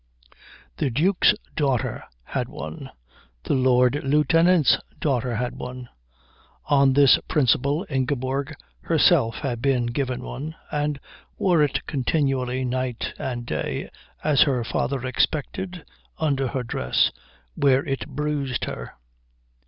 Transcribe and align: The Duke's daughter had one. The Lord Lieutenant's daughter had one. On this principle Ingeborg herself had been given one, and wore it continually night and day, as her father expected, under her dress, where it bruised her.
The 0.77 0.89
Duke's 0.89 1.35
daughter 1.55 2.03
had 2.23 2.49
one. 2.49 2.89
The 3.43 3.53
Lord 3.53 4.01
Lieutenant's 4.03 4.79
daughter 4.99 5.35
had 5.35 5.53
one. 5.55 5.89
On 6.65 6.93
this 6.93 7.19
principle 7.27 7.85
Ingeborg 7.87 8.55
herself 8.81 9.35
had 9.43 9.61
been 9.61 9.85
given 9.85 10.23
one, 10.23 10.55
and 10.71 10.99
wore 11.37 11.61
it 11.61 11.85
continually 11.85 12.65
night 12.65 13.13
and 13.19 13.45
day, 13.45 13.91
as 14.23 14.41
her 14.41 14.63
father 14.63 15.05
expected, 15.05 15.85
under 16.17 16.47
her 16.47 16.63
dress, 16.63 17.11
where 17.53 17.85
it 17.85 18.07
bruised 18.07 18.65
her. 18.65 18.95